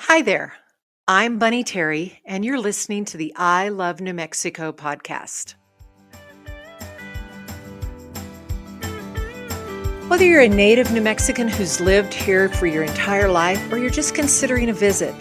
[0.00, 0.52] Hi there.
[1.08, 5.54] I'm Bunny Terry, and you're listening to the I Love New Mexico podcast.
[10.08, 13.88] Whether you're a native New Mexican who's lived here for your entire life or you're
[13.88, 15.14] just considering a visit,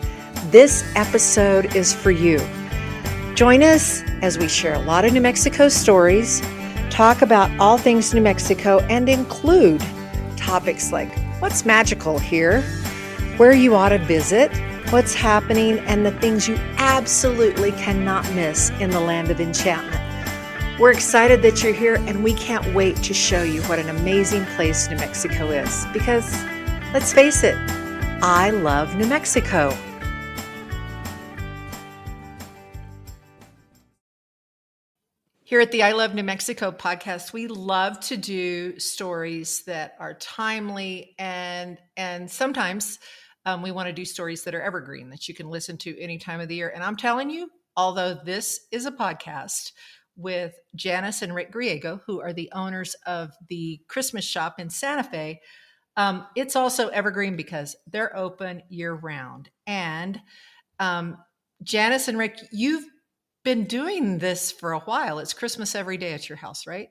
[0.51, 2.37] this episode is for you.
[3.33, 6.41] Join us as we share a lot of New Mexico stories,
[6.89, 9.81] talk about all things New Mexico, and include
[10.35, 12.61] topics like what's magical here,
[13.37, 14.49] where you ought to visit,
[14.91, 20.01] what's happening, and the things you absolutely cannot miss in the land of enchantment.
[20.79, 24.45] We're excited that you're here, and we can't wait to show you what an amazing
[24.55, 26.33] place New Mexico is because,
[26.93, 27.55] let's face it,
[28.21, 29.75] I love New Mexico.
[35.43, 40.13] Here at the I Love New Mexico podcast, we love to do stories that are
[40.13, 42.97] timely and and sometimes
[43.45, 46.17] um, we want to do stories that are evergreen that you can listen to any
[46.17, 46.71] time of the year.
[46.73, 49.71] And I'm telling you, although this is a podcast
[50.17, 55.03] with Janice and Rick Griego, who are the owners of the Christmas shop in Santa
[55.03, 55.41] Fe,
[55.97, 59.49] um, it's also evergreen because they're open year round.
[59.67, 60.19] And
[60.79, 61.17] um,
[61.63, 62.85] Janice and Rick, you've
[63.43, 65.19] been doing this for a while.
[65.19, 66.89] It's Christmas every day at your house, right?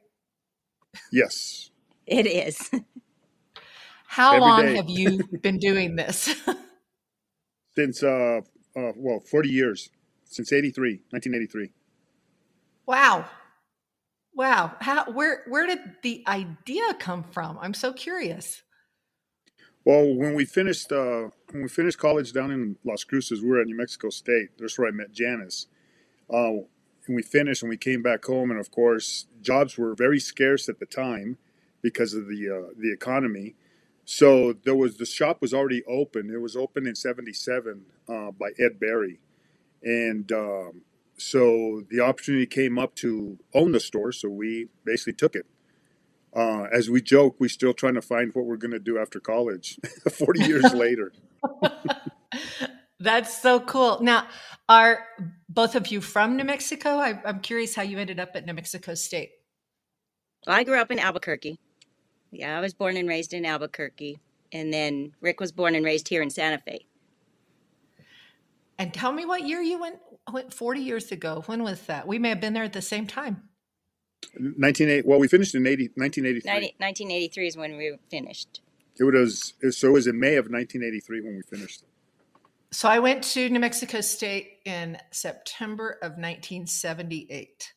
[1.12, 1.70] Yes.
[2.06, 2.70] It is.
[4.14, 4.76] How Every long day.
[4.76, 6.32] have you been doing this?
[7.74, 8.42] Since, uh,
[8.76, 9.90] uh, well, 40 years.
[10.24, 11.70] Since 83, 1983.
[12.86, 13.24] wow.
[14.32, 14.76] Wow.
[14.80, 17.58] How where where did the idea come from?
[17.60, 18.62] I'm so curious.
[19.84, 23.60] Well, when we finished, uh, when we finished college down in Las Cruces, we were
[23.60, 24.50] at New Mexico State.
[24.58, 25.66] That's where I met Janice.
[26.32, 26.62] Uh,
[27.08, 28.52] and we finished and we came back home.
[28.52, 31.36] And of course, jobs were very scarce at the time
[31.82, 33.56] because of the, uh, the economy.
[34.04, 36.30] So there was, the shop was already open.
[36.30, 39.20] It was open in 77, uh, by Ed Berry.
[39.82, 40.82] And, um,
[41.16, 44.12] so the opportunity came up to own the store.
[44.12, 45.46] So we basically took it.
[46.34, 49.20] Uh, as we joke, we're still trying to find what we're going to do after
[49.20, 49.78] college,
[50.10, 51.12] 40 years later.
[52.98, 54.00] That's so cool.
[54.02, 54.26] Now,
[54.68, 55.06] are
[55.48, 56.96] both of you from New Mexico?
[56.98, 59.30] I, I'm curious how you ended up at New Mexico State.
[60.46, 61.58] Well, I grew up in Albuquerque.
[62.34, 64.18] Yeah, I was born and raised in Albuquerque.
[64.52, 66.86] And then Rick was born and raised here in Santa Fe.
[68.78, 69.98] And tell me what year you went,
[70.32, 71.42] went 40 years ago.
[71.46, 72.06] When was that?
[72.06, 73.48] We may have been there at the same time.
[74.32, 76.50] 1980, well, we finished in 80, 1983.
[76.50, 78.60] 90, 1983 is when we finished.
[78.98, 81.84] It was, so it was in May of 1983 when we finished.
[82.70, 87.74] So I went to New Mexico State in September of 1978.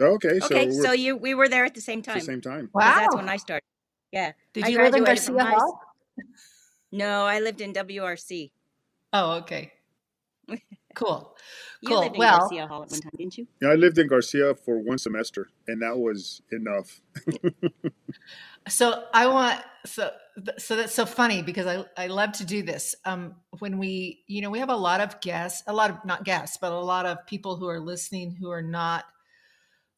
[0.00, 2.16] Okay, so Okay, so you we were there at the same time.
[2.16, 2.60] at the same time.
[2.60, 2.70] same time.
[2.72, 3.64] 'cause that's when I started.
[4.12, 4.32] Yeah.
[4.52, 5.80] Did I you live in graduated from Garcia high Hall?
[6.92, 8.52] No, I lived in WRC.
[9.12, 9.72] Oh, okay.
[10.94, 11.36] Cool.
[11.82, 12.00] You Cool.
[12.02, 13.48] lived in Well, Garcia Hall at one time, didn't you?
[13.60, 17.00] Yeah, I lived in Garcia for one semester, and that was enough.
[18.68, 20.10] So I want so
[20.56, 22.94] so that's so funny because I I love to do this.
[23.04, 26.24] Um, when we you know we have a lot of guests, a lot of not
[26.24, 29.04] guests, but a lot of people who are listening who are not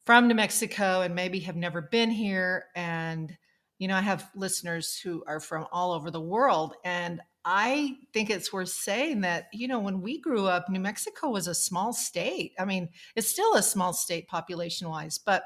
[0.07, 2.65] from New Mexico and maybe have never been here.
[2.75, 3.37] And
[3.77, 8.29] you know I have listeners who are from all over the world, and I think
[8.31, 11.93] it's worth saying that you know when we grew up, New Mexico was a small
[11.93, 12.53] state.
[12.57, 15.43] I mean, it's still a small state population wise, but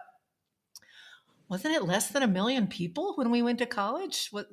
[1.50, 4.30] wasn't it less than a million people when we went to college?
[4.32, 4.48] What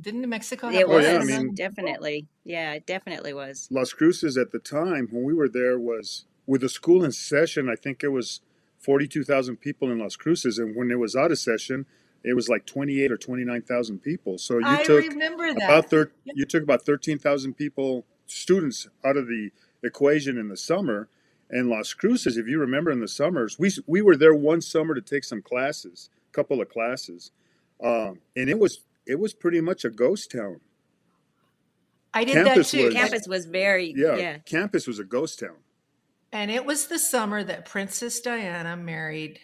[0.00, 2.26] didn't New Mexico have It less yeah, than I a was mean- definitely.
[2.44, 3.66] Yeah, it definitely was.
[3.70, 7.68] Las Cruces at the time when we were there was with the school in session.
[7.68, 8.40] I think it was
[8.84, 11.86] forty-two thousand people in Las Cruces, and when it was out of session,
[12.22, 14.38] it was like twenty-eight or twenty-nine thousand people.
[14.38, 15.62] So you I took remember that.
[15.64, 19.50] about thir- you took about thirteen thousand people students out of the
[19.82, 21.08] equation in the summer.
[21.50, 24.94] And Las Cruces, if you remember, in the summers, we we were there one summer
[24.94, 27.30] to take some classes, a couple of classes,
[27.82, 30.60] um, and it was it was pretty much a ghost town.
[32.14, 32.84] I did campus that too.
[32.86, 34.38] was- Campus was very Yeah, yeah.
[34.38, 35.56] campus was a ghost town.
[36.34, 39.38] And it was the summer that Princess Diana married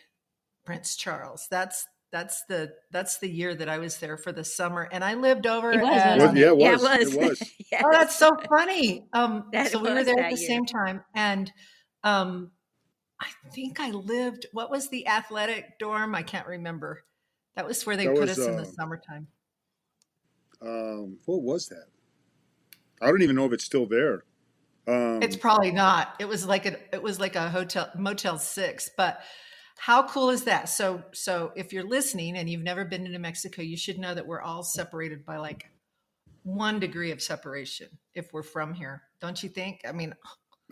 [0.67, 1.47] Prince Charles.
[1.49, 5.15] That's that's the that's the year that I was there for the summer, and I
[5.15, 5.71] lived over.
[5.71, 6.83] It was, at, Well, wasn't yeah, it Yeah, was.
[6.83, 7.15] it was.
[7.15, 7.51] It was.
[7.71, 7.85] Yes.
[7.87, 9.05] Oh, that's so funny.
[9.13, 10.49] Um, That so we were there at the year.
[10.49, 11.53] same time, and
[12.03, 12.51] um,
[13.21, 14.47] I think I lived.
[14.53, 16.17] What was the athletic dorm?
[16.17, 17.05] I can't remember.
[17.55, 19.29] That was where they That put was, us in the uh, summertime.
[20.61, 21.87] Um, what was that?
[23.01, 24.25] I don't even know if it's still there.
[24.91, 26.17] Um, It's probably not.
[26.19, 29.21] It was like a it was like a hotel Motel Six, but
[29.79, 30.69] how cool is that?
[30.69, 34.15] So so if you're listening and you've never been to New Mexico, you should know
[34.15, 35.71] that we're all separated by like
[36.43, 39.83] one degree of separation if we're from here, don't you think?
[39.87, 40.15] I mean,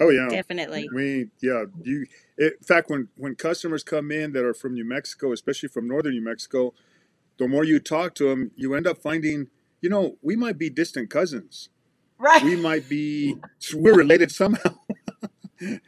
[0.01, 0.89] Oh yeah, Definitely.
[0.95, 2.07] we yeah you.
[2.39, 6.13] In fact, when when customers come in that are from New Mexico, especially from northern
[6.13, 6.73] New Mexico,
[7.39, 9.49] the more you talk to them, you end up finding,
[9.81, 11.69] you know, we might be distant cousins.
[12.19, 12.43] Right.
[12.43, 13.37] We might be
[13.75, 14.77] we're related somehow,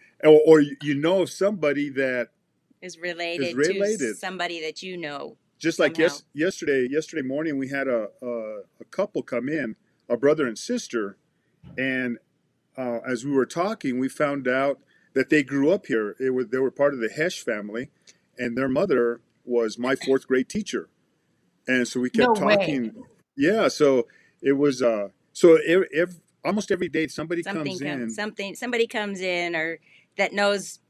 [0.25, 2.31] or, or you know somebody that
[2.83, 4.17] Is is related to related.
[4.17, 8.85] somebody that you know Just like yes, yesterday, yesterday morning, we had a, a a
[8.91, 9.77] couple come in,
[10.09, 11.19] a brother and sister,
[11.79, 12.19] and
[12.79, 14.81] uh, as we were talking, we found out
[15.15, 16.17] that they grew up here.
[16.21, 17.91] It was they were part of the Hesh family,
[18.39, 20.89] and their mother was my fourth grade teacher,
[21.69, 22.57] and so we No kept way.
[22.57, 23.05] talking.
[23.37, 24.09] Yeah, so
[24.43, 28.11] it was uh, so ev almost every day somebody something comes comes in.
[28.11, 29.79] something somebody comes in or
[30.17, 30.81] that knows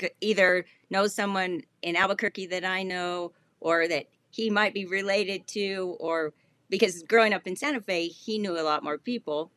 [0.00, 5.46] c- either knows someone in Albuquerque that I know or that he might be related
[5.48, 6.32] to or
[6.68, 9.50] because growing up in Santa Fe he knew a lot more people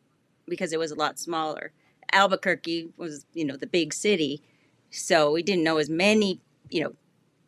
[0.47, 1.71] because it was a lot smaller.
[2.11, 4.41] Albuquerque was, you know, the big city,
[4.89, 6.93] so we didn't know as many, you know,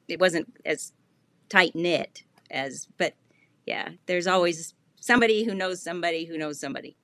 [0.07, 0.93] it wasn't as
[1.49, 3.15] tight knit as but
[3.65, 6.95] yeah, there's always somebody who knows somebody who knows somebody.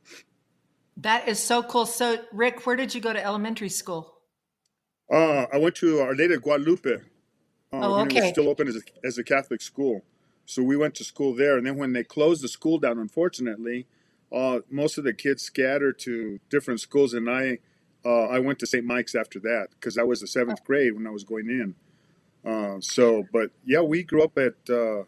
[0.95, 1.85] That is so cool.
[1.85, 4.13] So, Rick, where did you go to elementary school?
[5.11, 6.99] Uh, I went to Our Lady of Guadalupe uh,
[7.73, 8.31] Oh, when it was okay.
[8.31, 10.03] still open as a, as a Catholic school.
[10.45, 13.85] So we went to school there, and then when they closed the school down, unfortunately,
[14.31, 17.59] uh, most of the kids scattered to different schools, and I
[18.05, 18.85] uh, I went to St.
[18.85, 21.75] Mike's after that because I was the seventh grade when I was going in.
[22.49, 25.03] Uh, so, but yeah, we grew up at uh,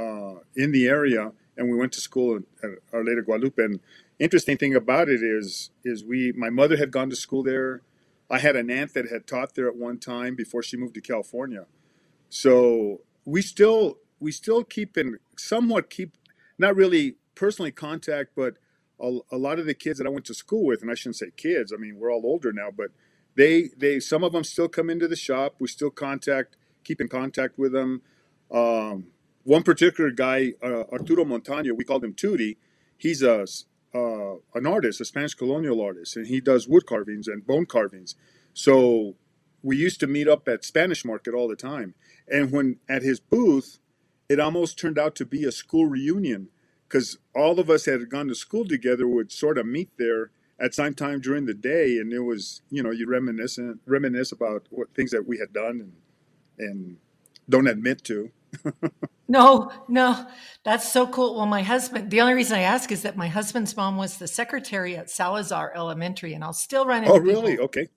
[0.00, 3.62] uh, in the area, and we went to school at, Our Lady Guadalupe.
[3.62, 3.80] And
[4.18, 7.82] interesting thing about it is is we my mother had gone to school there.
[8.30, 11.00] I had an aunt that had taught there at one time before she moved to
[11.00, 11.66] California.
[12.28, 16.16] So we still we still keep in somewhat keep
[16.58, 18.54] not really personally contact, but
[19.00, 21.16] a, a lot of the kids that I went to school with, and I shouldn't
[21.16, 21.72] say kids.
[21.72, 22.90] I mean we're all older now, but
[23.36, 25.56] they they some of them still come into the shop.
[25.58, 28.02] We still contact, keep in contact with them.
[28.50, 29.08] Um,
[29.44, 32.56] one particular guy, uh, Arturo Montaño, we called him Tootie.
[32.96, 33.46] He's a
[33.94, 38.16] uh, an artist, a Spanish colonial artist, and he does wood carvings and bone carvings.
[38.52, 39.14] So
[39.62, 41.94] we used to meet up at Spanish Market all the time.
[42.26, 43.78] And when at his booth,
[44.28, 46.48] it almost turned out to be a school reunion
[46.88, 50.74] because all of us had gone to school together, would sort of meet there at
[50.74, 54.94] some time during the day, and it was you know you reminisce reminisce about what
[54.94, 55.92] things that we had done and
[56.58, 56.96] and
[57.48, 58.30] don't admit to.
[59.26, 60.26] No, no,
[60.64, 61.36] that's so cool.
[61.36, 64.28] Well, my husband, the only reason I ask is that my husband's mom was the
[64.28, 67.52] secretary at Salazar Elementary, and I'll still run into Oh, really?
[67.52, 67.88] people Okay.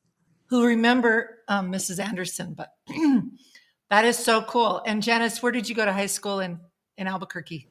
[0.49, 1.99] who remember um, Mrs.
[1.99, 2.69] Anderson, but
[3.89, 4.81] that is so cool.
[4.85, 6.59] And Janice, where did you go to high school in,
[6.97, 7.69] in Albuquerque?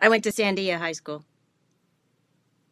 [0.00, 1.24] I went to Sandia High School.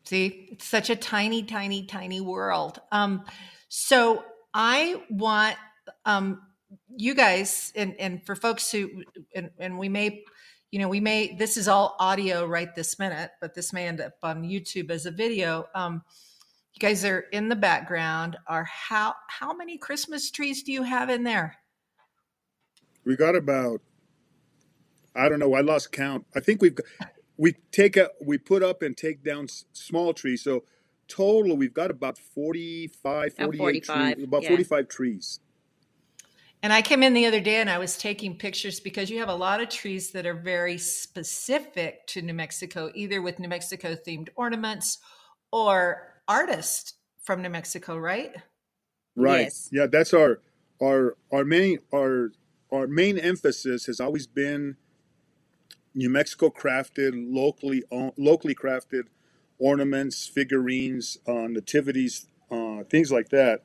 [0.06, 2.80] See, it's such a tiny, tiny, tiny world.
[2.90, 3.24] Um,
[3.68, 5.56] so I want
[6.04, 6.42] um,
[6.96, 10.24] you guys, and, and for folks who, and, and we may,
[10.70, 14.00] you know, we may, this is all audio right this minute, but this may end
[14.00, 15.66] up on YouTube as a video.
[15.74, 16.02] Um,
[16.74, 18.36] you guys are in the background.
[18.46, 21.56] Are how how many Christmas trees do you have in there?
[23.04, 23.80] We got about
[25.14, 25.54] I don't know.
[25.54, 26.26] I lost count.
[26.34, 26.78] I think we've
[27.36, 30.42] we take a we put up and take down s- small trees.
[30.42, 30.64] So
[31.08, 34.24] total, we've got about 45, About 48 45, trees.
[34.24, 34.48] About yeah.
[34.48, 35.40] 45 trees.
[36.62, 39.30] And I came in the other day and I was taking pictures because you have
[39.30, 43.94] a lot of trees that are very specific to New Mexico, either with New Mexico
[43.94, 44.98] themed ornaments
[45.52, 48.34] or artists from New Mexico, right?
[49.16, 49.44] Right.
[49.44, 49.68] Yes.
[49.72, 50.40] Yeah, that's our
[50.82, 52.32] our our main our
[52.72, 54.76] our main emphasis has always been
[55.94, 59.04] New Mexico crafted, locally own, locally crafted
[59.58, 63.62] ornaments, figurines, uh, nativities, uh, things like that.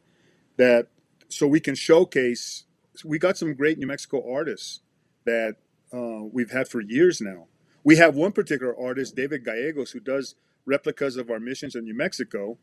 [0.57, 0.87] That
[1.29, 2.64] so we can showcase.
[3.03, 4.81] We got some great New Mexico artists
[5.25, 5.55] that
[5.93, 7.47] uh, we've had for years now.
[7.83, 10.35] We have one particular artist, David Gallegos, who does
[10.65, 12.57] replicas of our missions in New Mexico.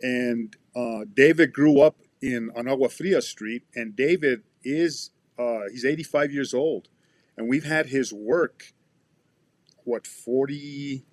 [0.00, 5.84] And uh, David grew up in on Agua Fria Street, and David is uh, he's
[5.84, 6.88] 85 years old,
[7.36, 8.72] and we've had his work
[9.84, 11.04] what 40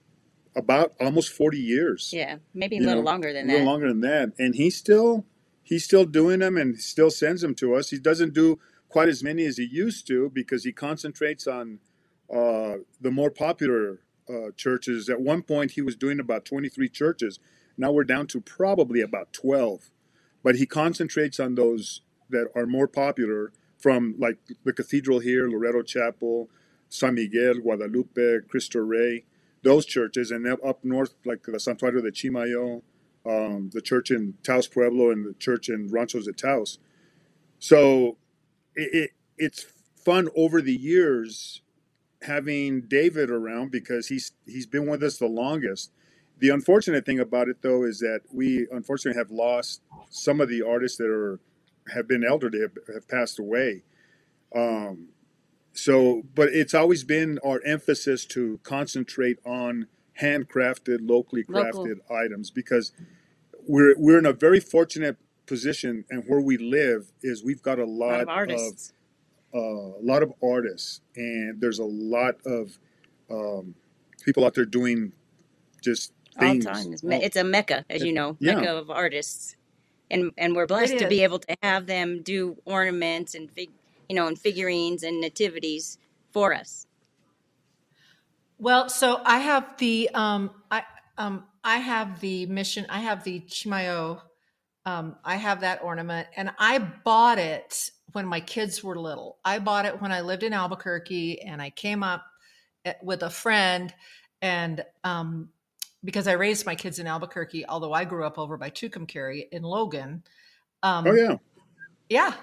[0.55, 3.53] about almost 40 years Yeah, maybe a little know, longer than that.
[3.53, 4.34] a little longer than that.
[4.38, 5.25] And he still
[5.65, 7.89] he's still doing them and still sends them to us.
[7.89, 11.79] He doesn't do quite as many as he used to because he concentrates on
[12.34, 15.10] uh, the more popular uh, churches.
[15.10, 17.39] At one point, he was doing about 23 churches.
[17.77, 19.89] Now we're down to probably about 12.
[20.43, 25.81] But he concentrates on those that are more popular from like the cathedral here, Loretto
[25.81, 26.50] Chapel,
[26.89, 29.25] San Miguel, Guadalupe, Cristo Rey.
[29.63, 32.84] those churches, and up north, like the Santuario de Chimayo,
[33.25, 36.79] um, the church in Taos Pueblo, and the church in Ranchos de Taos.
[37.60, 38.17] So
[38.75, 39.65] it, it, it's
[40.03, 41.62] fun over the years
[42.22, 45.91] having David around because he's he's been with us the longest.
[46.39, 50.62] The unfortunate thing about it, though, is that we unfortunately have lost some of the
[50.62, 51.39] artists that are
[51.94, 53.84] have been elderly have, have passed away.
[54.55, 55.10] Um,
[55.74, 59.88] so, but it's always been our emphasis to concentrate on
[60.22, 61.86] handcrafted, locally Local.
[61.86, 62.91] crafted items because
[63.67, 67.84] we're we're in a very fortunate position, and where we live is we've got a
[67.84, 68.93] A lot lot of of artists.
[69.53, 72.77] uh, a lot of artists, and there's a lot of
[73.29, 73.75] um,
[74.24, 75.12] people out there doing
[75.84, 76.65] just All things.
[76.65, 76.93] time.
[76.93, 79.55] It's, me- it's a mecca, as it, you know, yeah, mecca of artists.
[80.12, 83.72] And and we're blessed to be able to have them do ornaments and fig,
[84.07, 85.98] you know, and figurines and nativities
[86.31, 86.86] for us.
[88.58, 90.84] Well, so I have the um I
[91.18, 94.22] um I have the mission I have the Chimayo
[94.86, 99.38] um I have that ornament and I bought it when my kids were little.
[99.44, 102.26] I bought it when I lived in Albuquerque and I came up
[103.02, 103.94] with a friend
[104.42, 105.50] and um
[106.04, 109.64] because I raised my kids in Albuquerque, although I grew up over by Tucumcari in
[109.64, 110.24] Logan.
[110.84, 111.38] Um, oh yeah.
[112.10, 112.34] yeah.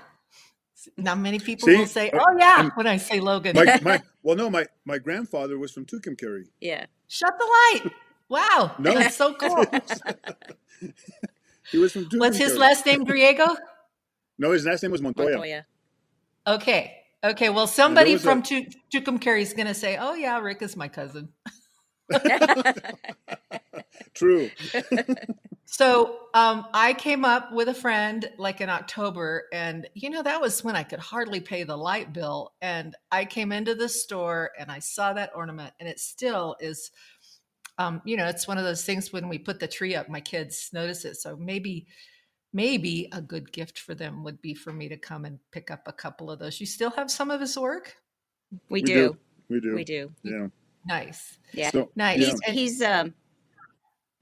[0.96, 3.56] Now many people will say, uh, "Oh yeah," and when I say Logan.
[3.56, 6.44] my my well, no, my my grandfather was from Tucumcari.
[6.60, 6.86] yeah.
[7.08, 7.92] Shut the light.
[8.28, 9.66] Wow, No, that's so cool.
[11.70, 12.18] he was from Tucumcari.
[12.20, 13.54] What's his last name, Griego?
[14.38, 15.66] No, his last name was Montoya, Montoya.
[16.46, 16.96] Okay.
[17.22, 17.50] Okay.
[17.50, 20.74] Well, somebody was a from Tu- Tucumcari is going to say, oh, yeah, Rick is
[20.76, 21.28] my cousin.
[24.14, 24.50] true.
[25.72, 30.38] So um, I came up with a friend like in October, and you know, that
[30.38, 32.52] was when I could hardly pay the light bill.
[32.60, 36.90] And I came into the store and I saw that ornament, and it still is,
[37.78, 40.20] um, you know, it's one of those things when we put the tree up, my
[40.20, 41.16] kids notice it.
[41.16, 41.86] So maybe,
[42.52, 45.84] maybe a good gift for them would be for me to come and pick up
[45.86, 46.60] a couple of those.
[46.60, 47.96] You still have some of his work?
[48.68, 48.94] We We do.
[48.94, 49.16] do.
[49.48, 49.74] We do.
[49.74, 50.10] We do.
[50.22, 50.30] do.
[50.30, 50.46] Yeah.
[50.86, 51.38] Nice.
[51.54, 51.70] Yeah.
[51.70, 52.18] So Nice.
[52.18, 52.26] yeah.
[52.26, 53.14] He's And he's um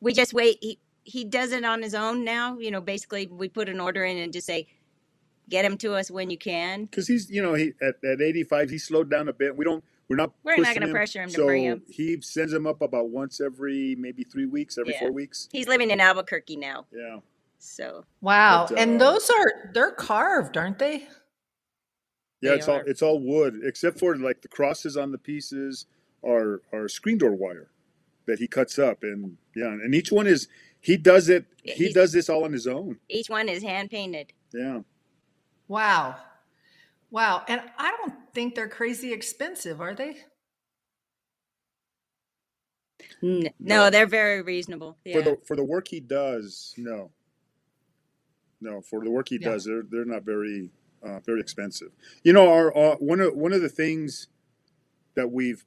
[0.00, 0.78] we just wait he
[1.10, 2.58] he does it on his own now.
[2.58, 4.66] You know, basically we put an order in and just say,
[5.48, 6.84] get him to us when you can.
[6.84, 9.82] because he's you know he at, at 85 he slowed down a bit we don't
[10.08, 11.82] we're not We're not gonna pressure him to bring so him.
[11.88, 15.00] he sends him up about once every maybe three weeks every Yeah.
[15.00, 16.86] four weeks He's living in Albuquerque now.
[16.92, 17.18] yeah
[17.58, 18.66] So wow.
[18.68, 21.08] but And uh those are, they're carved, aren't they?
[22.42, 25.86] yeah they it's all it's all wood except for like the crosses on the pieces
[26.24, 27.68] are are screen door wire
[28.26, 30.46] that he cuts up and yeah and each one is
[30.80, 33.62] he does it Yeah, he he's does this all on his own each one is
[33.62, 34.32] hand painted.
[34.52, 34.80] yeah
[35.68, 36.16] Wow.
[37.12, 37.44] Wow.
[37.46, 40.16] And I don't think they're crazy expensive, are they?
[43.22, 44.96] No, no they're very reasonable.
[45.12, 47.10] for the for the work he does no
[48.60, 49.50] no for the work he Yeah.
[49.50, 50.70] does they're they're not very
[51.02, 51.92] uh, very expensive
[52.24, 54.28] you know our, uh one of one of the things
[55.14, 55.64] that we've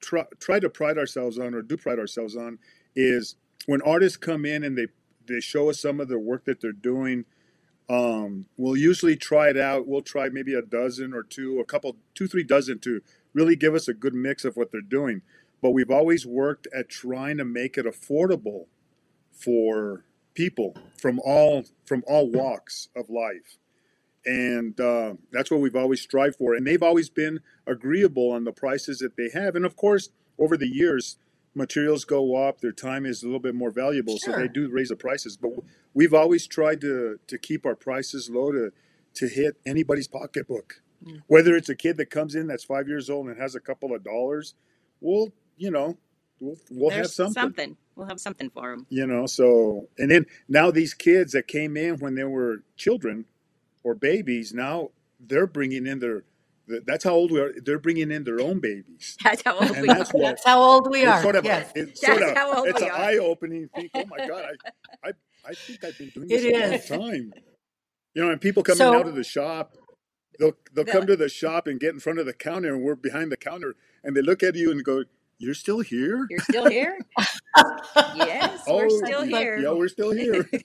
[0.00, 2.58] try, try to pride ourselves on or do pride ourselves on
[2.96, 4.86] is when artists come in and they
[5.26, 7.24] they show us some of the work that they're doing
[7.88, 11.96] um, we'll usually try it out we'll try maybe a dozen or two a couple
[12.14, 13.00] two three dozen to
[13.32, 15.22] really give us a good mix of what they're doing
[15.62, 18.66] but we've always worked at trying to make it affordable
[19.32, 23.58] for people from all from all walks of life
[24.24, 26.54] and uh, that's what we've always strived for.
[26.54, 29.56] And they've always been agreeable on the prices that they have.
[29.56, 31.16] And of course, over the years,
[31.54, 34.88] materials go up, their time is a little bit more valuable, so they do raise
[34.88, 35.36] the prices.
[35.36, 35.52] But
[35.94, 38.72] we've always tried to to keep our prices low to
[39.14, 40.82] to hit anybody's pocketbook.
[41.04, 41.22] Mm.
[41.26, 43.94] Whether it's a kid that comes in that's five years old and has a couple
[43.94, 44.54] of dollars,
[45.00, 45.96] we'll you know
[46.40, 47.76] we'll we'll have something something.
[47.96, 48.86] We'll have something for them.
[48.88, 53.26] you know so and then now these kids that came in when they were children
[53.84, 54.90] or babies now
[55.20, 56.24] they're bringing in their th-
[56.86, 59.82] that's how old we are they're bringing in their own babies That's how old and
[59.82, 60.12] we that's are.
[60.12, 61.22] what That's how old we it's are.
[61.22, 62.96] sort of a, Yes, it's sort That's of how old it's we an are.
[62.96, 63.90] eye-opening thing.
[63.94, 64.44] oh my god
[65.04, 65.12] i i,
[65.44, 66.88] I think i've been doing it this a long is.
[66.88, 67.34] time
[68.14, 69.76] you know and people coming out of the shop
[70.38, 72.96] they'll they'll come to the shop and get in front of the counter and we're
[72.96, 75.04] behind the counter and they look at you and go
[75.38, 76.98] you're still here you're still here?
[78.10, 79.56] Yes, we're oh still y- here.
[79.56, 80.50] yeah we're still here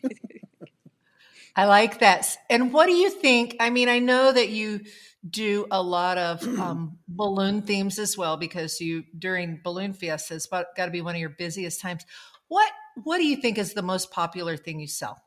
[1.56, 2.38] I like that.
[2.50, 3.58] And what do you think?
[3.62, 4.82] I mean, I know that you
[5.30, 10.48] do a lot of um, balloon themes as well because you during Balloon Fiesta has
[10.48, 12.06] got to be one of your busiest times.
[12.48, 12.72] What
[13.04, 15.22] What do you think is the most popular thing you sell?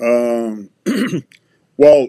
[0.00, 0.70] um
[1.76, 2.08] well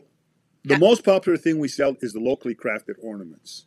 [0.65, 0.77] the Yeah.
[0.77, 3.65] most popular thing we sell is the locally crafted ornaments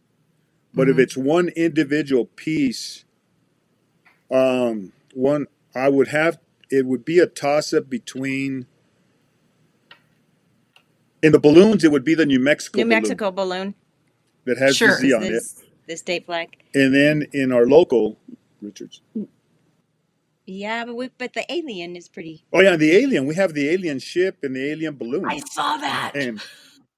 [0.74, 3.04] But if hmm it's one individual piece,
[4.30, 6.38] um, one I would have
[6.70, 8.66] it would be a toss up between
[11.22, 11.84] in the balloons.
[11.84, 13.74] It would be the New Mexico New balloon Mexico balloon
[14.44, 16.56] that has the Zia on it, this the state flag.
[16.74, 18.18] and then in our local
[18.62, 19.00] Richards.
[20.46, 22.44] Yeah, but we, but the alien is pretty.
[22.52, 23.26] Oh yeah, the alien.
[23.26, 26.12] We have the alien ship and the alien balloon, I saw that.
[26.14, 26.42] and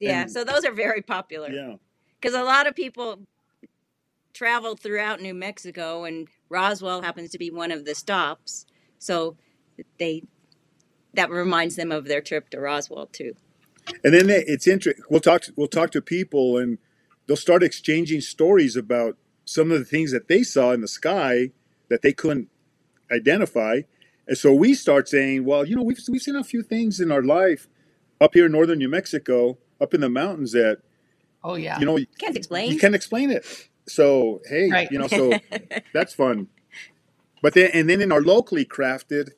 [0.00, 1.76] Yeah, and so those are very popular yeah,
[2.20, 3.20] because a lot of people
[4.32, 8.66] travel throughout New Mexico, and Roswell happens to be one of the stops.
[8.98, 9.36] So
[9.98, 10.22] they
[11.14, 13.34] that reminds them of their trip to Roswell too.
[14.04, 15.04] And then they- it's interesting.
[15.10, 15.42] We'll talk.
[15.42, 16.78] To, we'll talk to people, and
[17.26, 21.50] they'll start exchanging stories about some of the things that they saw in the sky
[21.88, 22.48] that they couldn't
[23.10, 23.82] identify.
[24.26, 27.10] And so we start saying, well, you know, we've we've seen a few things in
[27.10, 27.68] our life
[28.20, 30.78] up here in northern New Mexico, up in the mountains that
[31.44, 31.78] Oh yeah.
[31.80, 32.78] you know Can't explain you explain.
[32.78, 33.44] can't explain it.
[33.88, 34.88] So hey, Right.
[34.92, 35.32] you know, so
[35.92, 36.46] that's fun.
[37.42, 39.30] But then and then in our locally crafted,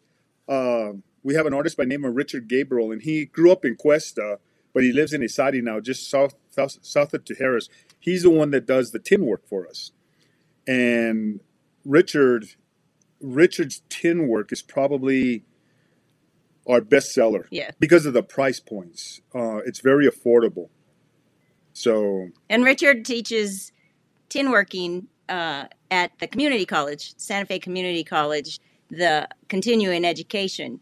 [0.49, 0.93] uh,
[1.25, 3.75] we have an artist by the name of Richard Gabriel, and he grew up in
[3.75, 4.39] Questa,
[4.73, 7.69] but he lives in Isari now, just south south, south of Tijeras.
[7.99, 9.91] He's the one that does the tin work for us,
[10.67, 11.41] and
[11.85, 12.47] Richard
[13.21, 15.45] Richard's tin work is probably
[16.67, 19.21] our best seller yeah, because of the price points.
[19.35, 20.69] Uh, it's very affordable.
[21.73, 23.73] So and Richard teaches
[24.29, 30.81] tin working uh, at the community college, Santa Fe Community College, the continuing education.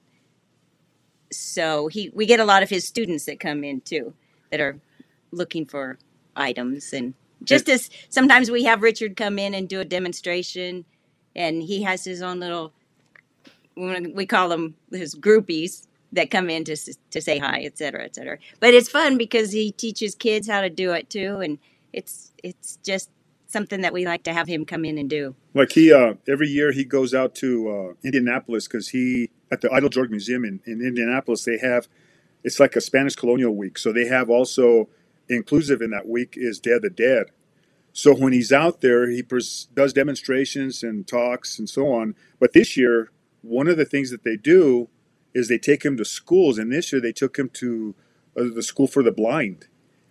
[1.39, 4.15] So he we get a lot of his students that come in too
[4.51, 4.79] that are
[5.31, 5.99] looking for
[6.37, 10.85] items and just as sometimes we have Richard come in and do a demonstration
[11.35, 12.73] and he has his own little
[13.77, 16.77] we call them his groupies that come in to
[17.11, 18.39] to say hi, et cetera, et cetera.
[18.61, 21.59] But it's fun because he teaches kids how to do it too, and
[21.93, 23.11] it's it's just
[23.53, 25.35] something that we like to have him come in and do.
[25.55, 29.69] Like he, uh, every year he goes out to uh, Indianapolis because he at the
[29.69, 31.89] Eiteljorg Museum in, in Indianapolis they have
[32.45, 34.89] it's like a Spanish colonial week, so they have also
[35.29, 37.27] inclusive in that week is of the Dead.
[37.93, 42.15] So when he's out there, he pres- does demonstrations and talks and so on.
[42.41, 43.11] But this year,
[43.43, 44.89] one of the things that they do
[45.35, 47.95] is they take him to schools, and this year they took him to
[48.37, 49.67] uh, the school for the blind,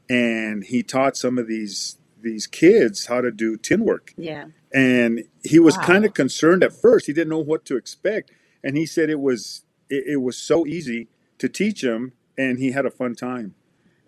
[0.10, 4.14] and he taught some of these these kids how to do tin work.
[4.18, 5.84] Yeah, and he was Wow.
[5.86, 7.06] kind of concerned at first.
[7.08, 8.32] He didn't know what to expect.
[8.64, 11.08] And he said it was it, it was so easy
[11.40, 13.56] to teach him and he had a fun time.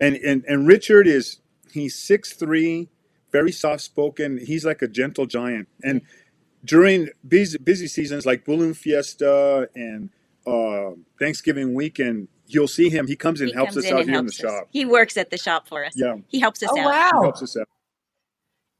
[0.00, 1.38] And and, and richard is
[1.72, 2.88] he's six three,
[3.32, 5.68] very soft spoken he's like a gentle giant.
[5.82, 6.02] And
[6.64, 10.10] during busy, busy seasons like balloon fiesta and
[10.46, 13.06] uh, thanksgiving weekend you'll see him.
[13.06, 14.50] He comes and he helps comes us in out and here in the helps us.
[14.50, 14.68] shop.
[14.70, 15.94] He works at the shop for us.
[15.96, 16.16] yeah.
[16.28, 16.82] He helps us Oh out.
[16.82, 17.22] he wow.
[17.22, 17.66] helps us out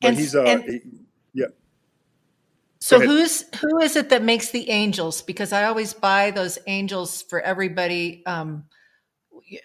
[0.04, 0.82] but And he's uh and he-
[1.34, 1.46] yeah
[2.80, 3.08] so ahead.
[3.08, 5.22] who's who is it that makes the angels?
[5.22, 8.22] Because I always buy those angels for everybody.
[8.26, 8.66] Um,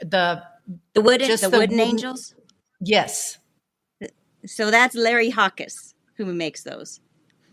[0.01, 0.43] the
[0.95, 1.79] The wooden just the the wooden wooden.
[1.79, 2.35] angels.
[2.81, 3.37] Yes.
[4.45, 7.01] So that's Larry Hawkes who makes those.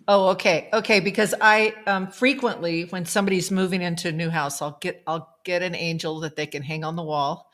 [0.08, 1.00] Oh, okay, okay.
[1.00, 5.62] Because I um, frequently, when somebody's moving into a new house, I'll get I'll get
[5.62, 7.50] an angel that they can hang on the wall.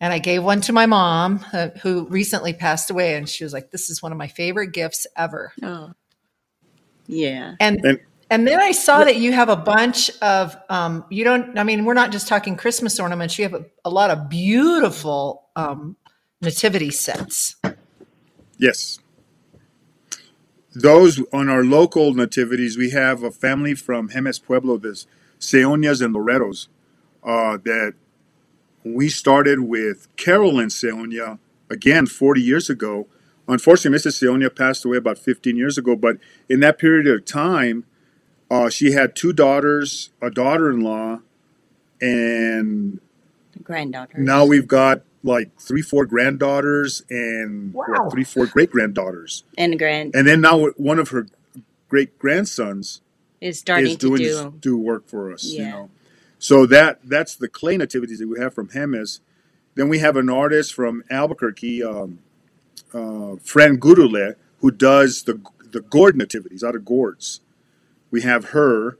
[0.00, 3.52] And I gave one to my mom, uh, who recently passed away, and she was
[3.52, 5.92] like, "This is one of my favorite gifts ever." Oh,
[7.06, 7.56] yeah.
[7.58, 11.58] And and and then I saw that you have a bunch of um, you don't.
[11.58, 13.38] I mean, we're not just talking Christmas ornaments.
[13.38, 15.96] You have a, a lot of beautiful um,
[16.40, 17.56] nativity sets.
[18.56, 19.00] yes
[20.74, 25.04] those on our local nativities, we have a family from Jemez Pueblo, the
[25.38, 26.68] Seonias and Loretos,
[27.24, 27.94] uh, that
[28.94, 31.38] we started with Carolyn Seonia
[31.70, 33.06] again 40 years ago.
[33.46, 34.22] Unfortunately, Mrs.
[34.22, 37.84] Seonia passed away about 15 years ago, but in that period of time,
[38.50, 41.20] uh, she had two daughters, a daughter in law,
[42.00, 43.00] and
[43.62, 44.24] Granddaughters.
[44.24, 49.44] now we've got like three, four granddaughters and what, three, four great granddaughters.
[49.56, 51.26] and grand And then now one of her
[51.88, 53.00] great grandsons
[53.40, 54.54] is starting is to do.
[54.58, 55.44] do work for us.
[55.44, 55.90] You know,
[56.38, 59.20] so that that's the clay nativities that we have from Jemez.
[59.74, 62.18] Then we have an artist from Albuquerque, um,
[62.92, 67.40] uh, Fran Gurule, who does the the gourd nativities out of gourds.
[68.10, 68.98] We have her.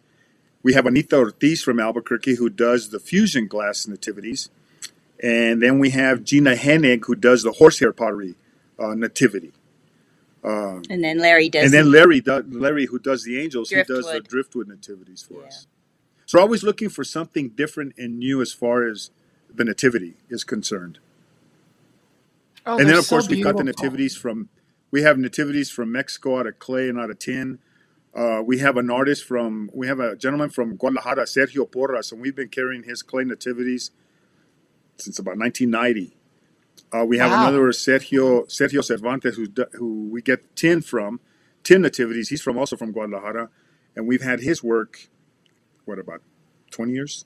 [0.62, 4.50] We have Anita Ortiz from Albuquerque, who does the fusion glass nativities.
[5.22, 8.34] And then we have Gina Hennig, who does the horsehair pottery
[8.78, 9.52] uh, nativity.
[10.44, 11.64] Uh, And then Larry does.
[11.64, 14.28] and then Larry, do, Larry, who does the angels, he does the Driftwood.
[14.28, 15.46] driftwood nativities for Yeah.
[15.46, 15.66] us.
[16.28, 19.10] So we're always looking for something different and new as far as
[19.52, 20.98] the nativity is concerned.
[22.66, 23.84] Oh, and then of course so we've got the beautiful.
[23.86, 24.50] nativities from
[24.90, 27.60] We have nativities from Mexico out of clay and out of tin.
[28.14, 32.20] Uh, we have an artist from, we have a gentleman from Guadalajara, Sergio Porras, and
[32.20, 33.90] we've been carrying his clay nativities
[34.98, 36.14] since about 1990.
[36.92, 37.42] Uh, we have Wow.
[37.48, 41.20] another Sergio Sergio Cervantes, who's, do- who we get tin from,
[41.64, 42.28] tin nativities.
[42.28, 43.48] He's from also from Guadalajara,
[43.96, 45.08] and we've had his work.
[45.88, 46.20] What about
[46.70, 47.24] 20 years?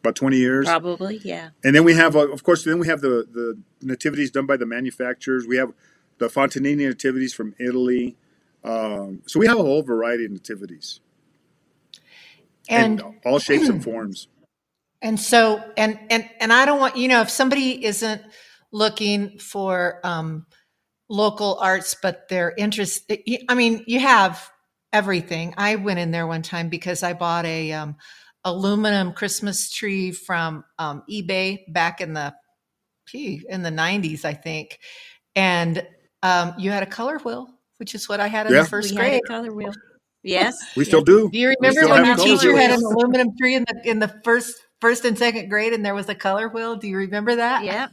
[0.00, 0.64] About 20 years.
[0.64, 1.50] Probably, yeah.
[1.62, 4.56] And then we have, uh, of course, then we have the, the nativities done by
[4.56, 5.46] the manufacturers.
[5.46, 5.72] We have
[6.18, 8.16] the Fontanini nativities from Italy.
[8.64, 11.00] Um, so we have a whole variety of nativities
[12.68, 14.28] And and all shapes and forms.
[15.02, 18.22] And so, and and and I don't want you know if somebody isn't
[18.72, 20.46] looking for um,
[21.08, 23.20] local arts, but they're interested.
[23.46, 24.50] I mean, you have
[24.96, 25.54] everything.
[25.58, 27.96] I went in there one time because I bought a um,
[28.44, 32.34] aluminum Christmas tree from um, eBay back in the
[33.06, 34.78] gee, in the nineties, I think,
[35.34, 35.86] and
[36.22, 38.62] um, you had a color wheel, which is what I had in Yeah.
[38.62, 39.12] the first we grade.
[39.12, 39.72] had a color wheel.
[40.22, 40.56] Yes.
[40.76, 41.30] We still do.
[41.30, 44.56] Do you remember when your teacher had an aluminum tree in the in the first
[44.80, 46.74] first and second grade, and there was a color wheel?
[46.74, 47.62] Do you remember that?
[47.62, 47.90] Yep.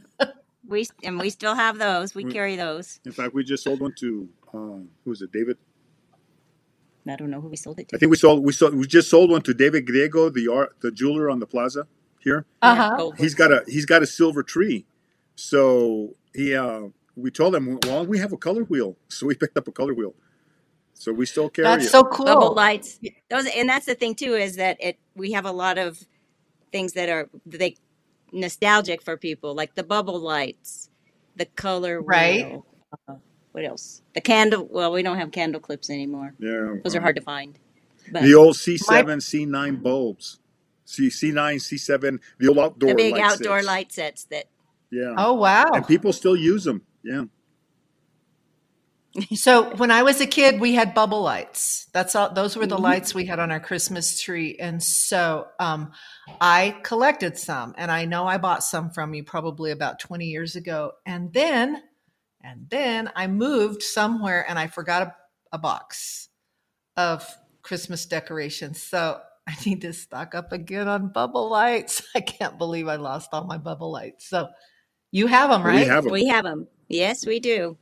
[0.66, 2.12] We and we still have those.
[2.12, 2.98] We We- carry those.
[3.04, 5.58] In fact, we just sold one to uh, who is it, David?
[7.08, 7.96] I don't know who we sold it to.
[7.96, 10.76] I think we sold we sold we just sold one to David Griego, the art
[10.80, 11.86] the jeweler on the plaza
[12.20, 12.46] here.
[12.62, 13.12] Uh-huh.
[13.18, 14.86] He's got a he's got a silver tree.
[15.36, 18.96] So he uh we told him, well, we have a color wheel.
[19.08, 20.14] So we picked up a color wheel.
[20.94, 21.90] So we still carry That's it.
[21.90, 22.54] so bubble cool.
[22.54, 23.00] lights.
[23.30, 25.98] Those and that's the thing too is that it we have a lot of
[26.72, 27.76] things that are they
[28.32, 30.90] nostalgic for people like the bubble lights,
[31.36, 32.40] the color Right.
[32.42, 32.66] wheel.
[33.08, 33.16] Uh,
[33.54, 34.02] what else?
[34.14, 34.66] The candle.
[34.68, 36.34] Well, we don't have candle clips anymore.
[36.40, 36.74] yeah.
[36.82, 37.56] Those are uh, hard to find.
[38.10, 38.56] But the old
[38.88, 40.40] My C7, C9 bulbs.
[40.84, 43.66] C C9, C7, the old outdoor the big light outdoor sets.
[43.66, 44.46] light sets that
[44.90, 45.14] Yeah.
[45.16, 45.66] oh wow.
[45.72, 45.86] And wow.
[45.86, 46.82] people still use them.
[47.04, 47.24] Yeah.
[49.36, 51.86] So when I was a kid, we had bubble lights.
[51.92, 52.34] That's all.
[52.34, 52.80] Those were the Mhm.
[52.82, 55.92] lights we had on our Christmas tree, and so um,
[56.40, 60.56] I collected some, and I know I bought some from you probably about twenty years
[60.56, 61.80] ago, and then,
[62.44, 65.14] and then I moved somewhere, and I forgot a,
[65.52, 66.28] a box
[66.96, 67.26] of
[67.62, 68.82] Christmas decorations.
[68.82, 72.02] So I need to stock up again on bubble lights.
[72.14, 74.28] I can't believe I lost all my bubble lights.
[74.28, 74.48] So
[75.10, 75.86] you have them, But we right?
[75.88, 76.12] have them.
[76.12, 76.68] we have them.
[76.88, 77.78] Yes, we do.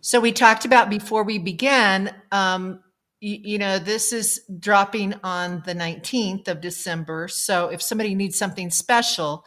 [0.00, 2.80] So we talked about before we began, um,
[3.20, 7.26] you, you know, this is dropping on the 19th of December.
[7.28, 9.44] So if somebody needs something special,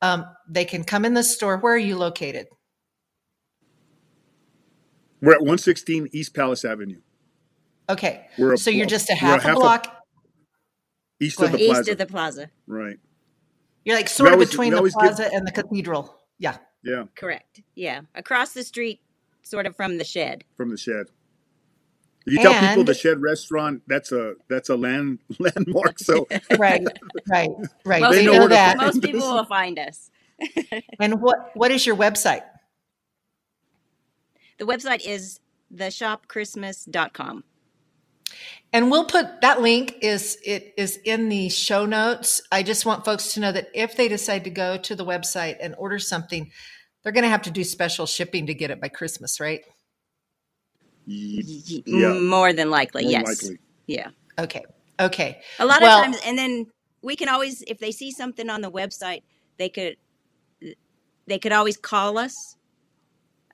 [0.00, 1.56] um, they can come in the store.
[1.58, 2.46] Where are you located?
[5.20, 7.00] We're at 116 East Palace Avenue.
[7.88, 8.26] Okay.
[8.38, 10.04] We're a So you're just a we're half a block.
[11.20, 11.58] east of the.
[11.58, 11.92] East plaza.
[11.92, 12.50] of the plaza.
[12.66, 12.98] right.
[13.84, 16.14] You're like We sort of always between the always give plaza and the cathedral.
[16.38, 16.58] Yeah.
[16.84, 17.62] yeah, Correct.
[17.74, 19.00] Yeah, across the street,
[19.42, 20.44] sort of from the shed.
[20.56, 21.06] from the shed.
[22.26, 25.98] If you tell people the shed restaurant, that's a that's a land landmark.
[25.98, 26.26] So
[26.58, 26.82] right,
[27.30, 27.48] right,
[27.86, 28.02] right.
[28.02, 28.76] Most they They know know where to that.
[28.76, 30.10] most people will find us.
[31.00, 32.42] And what what is your website?
[34.58, 35.40] The website is
[35.74, 37.44] theshopchristmas.com.
[38.72, 42.42] And we'll put that link is it is in the show notes.
[42.52, 45.56] I just want folks to know that if they decide to go to the website
[45.60, 46.50] and order something,
[47.02, 49.62] they're going to have to do special shipping to get it by Christmas, right?
[51.06, 53.26] yeah, More than likely, more yes.
[53.26, 53.58] likely.
[53.86, 54.10] Yeah.
[54.38, 54.62] Okay.
[55.00, 55.40] Okay.
[55.58, 56.66] A lot of times, and then
[57.00, 59.22] we can always, if they see something on the website,
[59.56, 59.96] they could
[61.26, 62.56] they could always call us,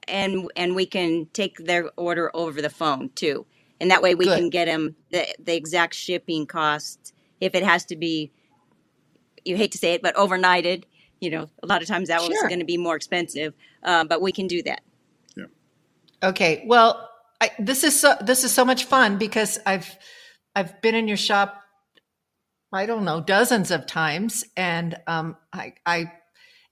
[0.09, 3.47] and and we can take their order over the phone too,
[3.81, 4.39] and that way we good.
[4.39, 8.31] can get them the the exact shipping cost if it has to be.
[9.45, 10.85] You hate to say it, but overnighted.
[11.21, 12.49] You know, a lot of times that was Sure.
[12.49, 14.83] going to be more expensive, uh, but we can do that.
[15.37, 15.45] Yeah.
[16.23, 16.65] Okay.
[16.67, 17.09] Well,
[17.41, 19.97] I, this is so this is so much fun because I've
[20.55, 21.61] I've been in your shop
[22.73, 26.13] I don't know dozens of times and um I I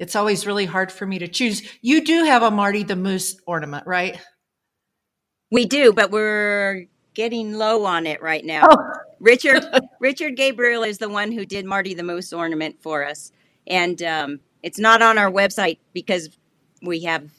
[0.02, 1.62] it's always really hard for me to choose.
[1.80, 4.20] You do have a Marty the Moose ornament, right?
[5.52, 8.66] We do, but we're getting low on it right now.
[8.68, 8.92] Oh.
[9.20, 9.64] Richard
[10.00, 13.30] Richard Gabriel is the one who did Marty the Moose ornament for us,
[13.68, 16.30] and um, it's not on our website because
[16.82, 17.30] we have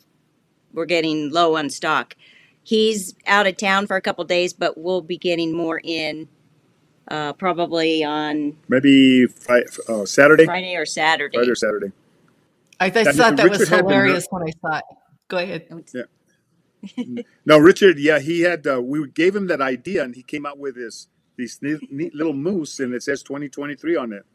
[0.71, 2.15] we're getting low on stock.
[2.63, 6.29] He's out of town for a couple days, but we'll be getting more in
[7.09, 11.91] uh, probably on Maybe Friday, uh, Saturday, Friday or Saturday, Friday or Saturday.
[12.79, 14.83] I, I thought that was Richard had been hilarious when I saw it.
[15.27, 15.67] Go ahead.
[15.93, 16.03] Yeah.
[17.45, 17.97] No, Richard.
[17.97, 18.67] Yeah, he had.
[18.67, 21.07] Uh, we gave him that idea, and he came out with his
[21.37, 24.25] these neat, neat little moose, and it says 2023 on it.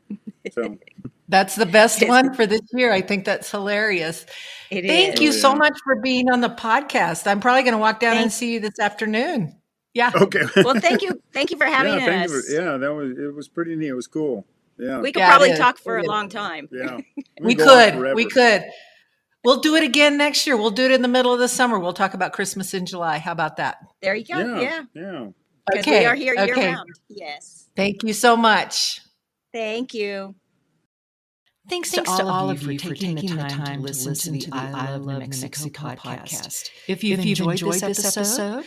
[0.54, 0.78] So
[1.28, 2.90] That's the best one for this year.
[2.90, 4.24] I think that's hilarious.
[4.70, 5.20] It Thank is.
[5.20, 7.26] you Oh, so much for being on the podcast.
[7.26, 9.54] I'm probably going to walk down and see you this afternoon.
[9.92, 10.10] Yeah.
[10.14, 10.44] Okay.
[10.56, 12.30] Well, thank you, thank you for having yeah, us.
[12.32, 13.34] you for- yeah, that was it.
[13.34, 13.88] Was pretty neat.
[13.88, 14.46] It was cool.
[14.78, 16.68] Yeah, We could Yeah, probably talk for a long time.
[16.72, 16.98] yeah.
[17.40, 18.14] We could could.
[18.14, 18.64] We could.
[19.44, 20.56] We'll do it again next year.
[20.56, 21.78] We'll do it in the middle of the summer.
[21.78, 23.18] We'll talk about Christmas in July.
[23.18, 23.78] How about that?
[24.02, 24.38] There you go.
[24.38, 25.26] Yeah, Yeah, yeah.
[25.78, 26.88] Okay, we are here year round.
[27.08, 27.68] Yes.
[27.76, 29.00] Thank you so much.
[29.52, 30.34] Thank you.
[31.68, 34.96] Thanks, Thanks to all of you for taking the time, to listen to the I
[34.96, 36.70] Love New Mexico podcast.
[36.86, 38.64] If you've, If you've enjoyed, enjoyed this this episode, episode,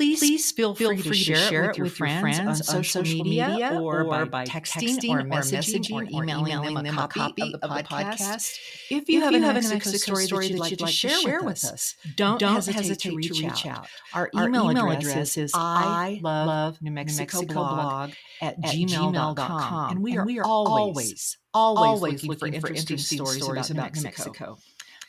[0.00, 4.46] please, please feel free, to, share it with your friends, on social media or, by
[4.46, 8.58] texting, or messaging or emailing them a copy of the podcast.
[8.90, 10.86] If If you have, you a have New a Mexico story that you'd like to
[10.86, 13.86] share with us, don't, hesitate, to reach out.
[14.14, 18.10] Our Our email, email address, is I love New New Mexico Mexico blog
[18.40, 19.36] at at gmail.com.
[19.36, 19.90] gmail.com.
[19.90, 24.02] And we are, And we are always, always, always, looking, for interesting stories about New
[24.02, 24.58] Mexico.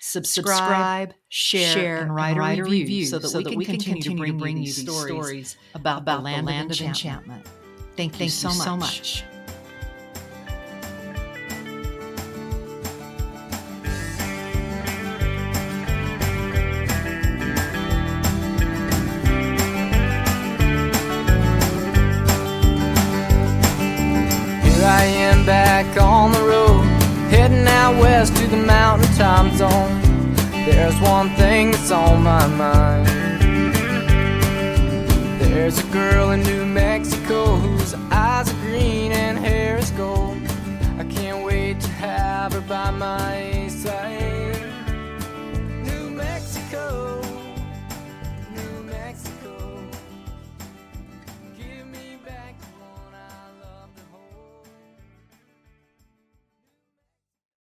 [0.04, 4.64] Subscribe, share, and write, write a review so that, we can continue, to bring, you
[4.64, 7.46] these stories about, about the land, of, enchantment.
[7.96, 8.80] Thank you Thank so you so much.
[8.80, 9.24] much.
[24.64, 26.82] Here I am back on the road,
[27.30, 30.02] heading out west to the mountain time zone,
[30.66, 33.08] there's one thing that's on my mind.
[35.40, 40.40] There's a girl in New Mexico whose eyes are green and hair is gold.
[40.98, 43.61] I can't wait to have her by my